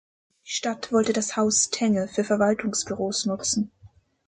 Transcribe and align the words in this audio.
Die 0.43 0.49
Stadt 0.51 0.91
wollte 0.91 1.13
das 1.13 1.35
Haus 1.37 1.69
Tenge 1.69 2.07
für 2.07 2.23
Verwaltungsbüros 2.23 3.27
nutzen. 3.27 3.69